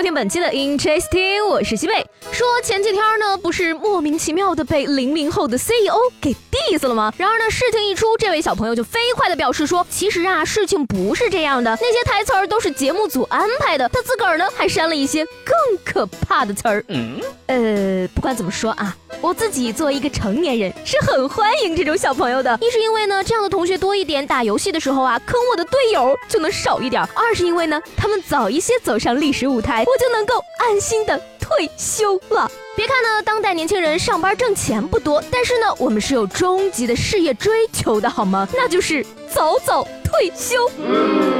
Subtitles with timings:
[0.00, 1.92] 收听本期的 Interesting，我是西贝。
[2.32, 7.12] 说前几天呢，不是莫名其妙的被零零后的 CEO 给 diss 了吗？
[7.18, 16.82] 然而呢，事情一出，这位小朋友就飞快的表示说，其实啊，事情不是这样的，那些台词儿都是节目组安排的，他自个儿呢还删了一些更可怕的词儿。
[16.88, 18.96] 嗯，呃，不管怎么说啊。
[19.22, 22.58] 我自己作为一个成年人，是很欢迎这种小朋友的。
[22.62, 32.50] 一是因为呢，这样的同学多一点，打游戏的时候啊，坑我的队友就能少一点；二是因为呢，他们早一些走上历史舞台，我就能够安心的退休了。
[32.74, 38.48] 别看呢，当代年轻人上班挣钱不多，但是呢，我们是有终极的事业追求的，好吗？
[38.54, 41.39] 那就是早早退休。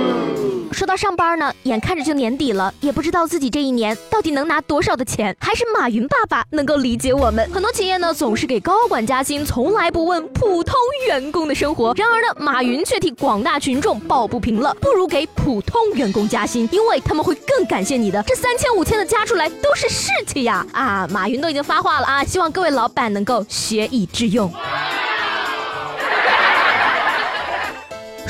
[0.81, 5.37] 说到上班呢，眼看着就年底了，也不知道自己这一年到底能拿多少的钱。
[5.39, 7.47] 还是马云爸爸能够理解我们。
[7.53, 10.75] 很多企业呢总是给高管加薪，从来不问普通
[11.07, 11.93] 员工的生活。
[11.99, 14.75] 然而呢，马云却替广大群众抱不平了。
[14.81, 18.23] 不如给普通员工加薪，因为他们会更感谢你的。
[18.23, 20.67] 这三千五千的加出来都是士气呀！
[20.73, 24.51] 啊，马云都已经发话了啊，希望各位老板能够学以致用。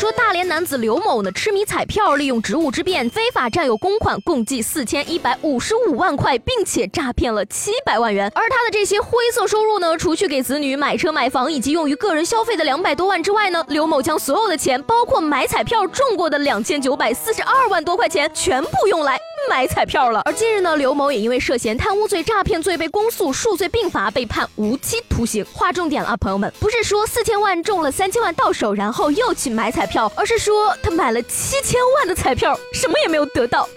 [0.00, 8.32] 说大连男子刘某呢痴迷彩票，利用职务之便非法占有公款，共计四千一百五十五万块，并且诈骗了七百万元。
[8.34, 19.18] 而他的这些灰色收入呢，除去给子女买车买房以及用于个人消费的两百多万之外呢，刘某将所有的钱，包括买彩票中过的两千九百四十二万多块钱，全部用来。
[19.48, 25.44] 买彩票了，而近日呢，刘某也因为涉嫌贪污罪、诈骗罪被公诉，数罪并罚，被判无期徒刑。
[25.52, 33.68] 划重点了啊，朋友们，不是说四千万中了三千万到手，然后又去买彩票，而是说他买了七千万的彩票，什么也没有得到。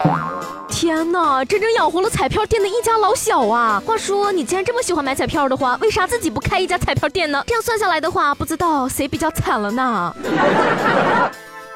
[0.68, 3.82] 天哪，真正养活了彩票店的一家老小啊！
[3.86, 7.42] 话说，你既然这么喜欢买彩票的话，为啥自己不开一家彩票店呢？
[7.46, 10.14] 这样算下来的话，不知道谁比较惨了呢？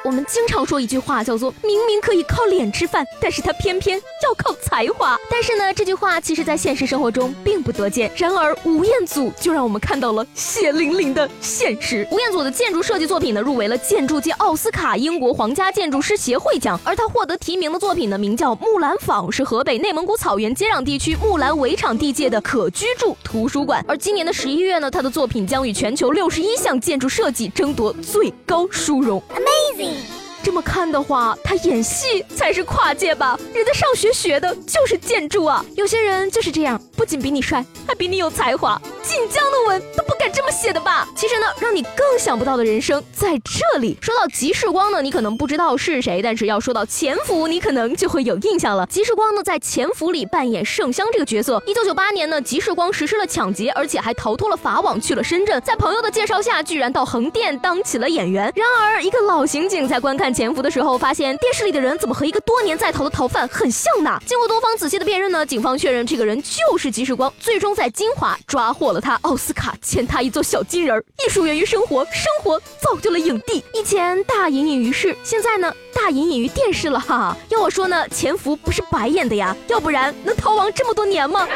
[0.09, 5.19] 我们经常说一句话，叫做“明明可以靠脸吃饭，但是他偏偏要靠才华”。
[5.31, 8.11] 但是呢，这句话其实在现实生活中并不多见。
[8.17, 12.09] 然而，吴彦祖就让我们看到了血淋淋的现实。
[12.11, 16.81] 吴彦祖的建筑设计作品呢，入围了建筑界奥斯卡英国皇家建筑师协会奖。
[16.85, 23.85] 而他获得提名的作品呢，名叫《木兰坊》，是河北内蒙古草原接壤地区木兰围场地界的可居住图书馆。
[23.87, 29.23] 而今年的十一月呢，他的作品将与全球六十一项建筑设计争夺最高殊荣。
[29.35, 29.98] Amazing。
[30.43, 33.39] 这么看的话，他演戏才是跨界吧？
[33.53, 35.65] 人家上学学的就是建筑啊！
[35.77, 38.81] 有些人就是这样，不仅比你帅，还比你有才华。
[39.03, 41.07] 晋江的文都不敢这么写的吧？
[41.17, 43.97] 其实呢，让你更想不到的人生在这里。
[44.01, 48.87] 说到吉世光呢，你可能不知道是谁，但是要说到潜伏，你可能就会有印象了。
[48.87, 51.63] 吉世光呢，在潜伏里扮演圣香这个角色。
[51.67, 55.61] 一九九八年呢，吉世光实施了抢劫，而且还逃脱了法网，去了深圳。
[55.63, 58.53] 在朋友的介绍下，居然到横店当起了演员。
[58.55, 64.23] 然而，一个老刑警在观看潜伏的时候，发现电视里的人怎么和一个多年在逃的逃犯很像呢？
[64.25, 69.01] 经过多方仔细的辨认呢，警方确认这个人就是吉时光，最终在金华抓获了。
[69.01, 73.65] 他奥斯卡欠他一座小金人儿，艺术源于生活，生活造就了影帝。
[73.75, 77.37] 以前大隐隐于市，现在呢大隐隐于电视了哈。
[77.49, 81.49] 要我说呢，潜伏不是白演的呀，要不然能逃亡这么多年吗？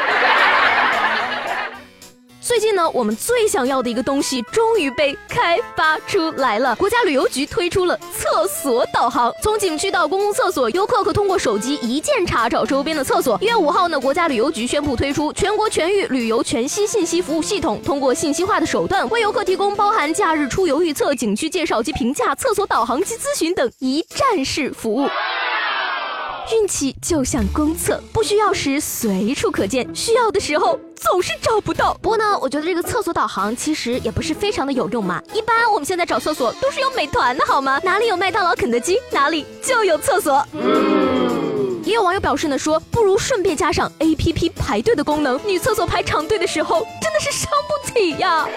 [2.53, 6.75] 最近呢，我们最想要的一个东西终于被开发出来了。
[6.75, 13.39] 国家旅游局推出了厕所导航，从景区到公共厕所，游客可通过手机一键查找周边的厕所。
[13.41, 25.09] 一月五号呢，国家旅游局宣布推出全国全域旅游全息信息服务系统，通过信息化的手段，为游客提供包含假日出游预测、景区介绍及评价、厕所导航及咨询等一站式服务。
[26.51, 31.93] 运气就像公厕，不需要时随处可见，需要的时候总是找不到。
[32.01, 35.21] 不过呢，我觉得这个厕所导航其实也不是非常的有用嘛。
[35.33, 37.79] 一般我们现在找厕所都是用美团的好吗？
[37.83, 40.45] 哪里有麦当劳、肯德基，哪里就有厕所。
[40.53, 41.01] 嗯
[41.85, 48.47] 也有网友表示呢，说不如顺便加上 APP 排队的功能，女厕所排长队的时候真的是伤不起呀。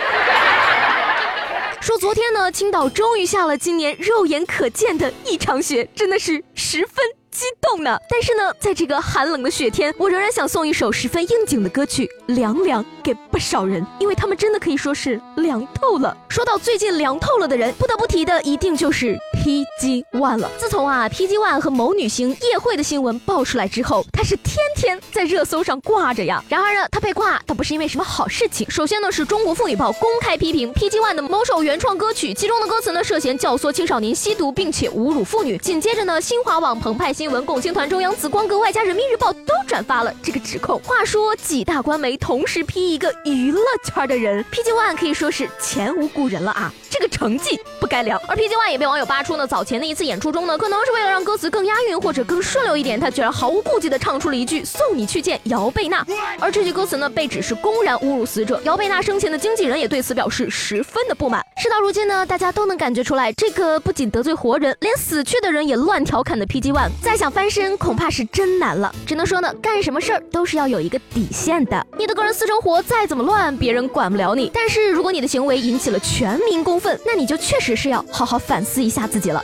[1.82, 7.04] 说昨天呢，青岛终于下了今年肉眼可见的一场雪，真的是十分。
[7.36, 16.16] 激动呢，但是呢，在这个寒冷的雪天，我仍然想送一首十分应景的歌曲《凉凉》给不少人，因为他们真的可以说是凉透了。
[16.30, 20.50] 说到最近凉透了的人，不得不提的一定就是 PG One 了。
[20.58, 26.42] 自从啊 PG One 和某女星夜会的新闻爆出来之后，他是天天在热搜上挂着呀。
[26.48, 28.68] 然而呢，他被挂倒不是因为什么好事情。
[28.68, 35.56] 首先呢，是中国妇女报公开批评 PG One 的某首原创歌曲，其中的歌词呢涉嫌教唆青少年吸毒，并且侮辱妇女。
[35.58, 40.76] 紧接着呢，新华网、澎湃新闻、共青团、中央紫光阁外加人民日报都转发了这个指控。
[40.80, 46.74] 话说几大官媒同时批一个娱乐圈的人，PG One 可以说是前无古人了啊。
[46.88, 49.46] 这个成绩不该聊，而 PG One 也被网友扒出呢。
[49.46, 56.04] 早前的一次演出中呢，可能是为了让歌词更押韵或者更顺溜一点，他居然毫无顾忌的唱出了一句“送你去见姚贝娜”，
[56.40, 61.45] 而这句歌词呢，被指是公然侮辱死者姚贝娜生前的经纪人，也对此表示十分的不满。
[61.58, 68.94] 事到如今呢，大家都能感觉出来，这个不仅得罪活人，连死去的人也乱调侃的 PG One，再想翻身恐怕是真难了。
[69.06, 71.86] 只能说呢，干什么事儿都是要有一个底线的。
[71.98, 74.50] 你的个人私生活再怎么乱，别人管不了你。
[74.52, 79.42] 但是如果你的行为引起了全民公愤，那你就确实是要好好反思一下自己了。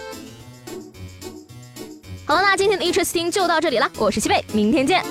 [2.26, 5.03] 好了，那今天的 Interesting 就到这里了，我是西贝，明天见。